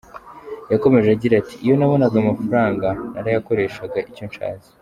Yakomeje 0.71 1.07
agira 1.15 1.33
ati 1.41 1.55
"Iyo 1.63 1.73
nabonaga 1.77 2.15
amafaranga 2.23 2.87
nayakoreshaga 3.23 3.99
icyo 4.09 4.23
nshatse. 4.31 4.69